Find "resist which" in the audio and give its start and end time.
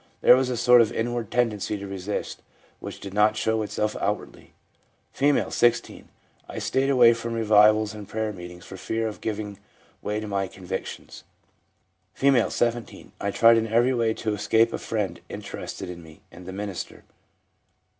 1.85-2.99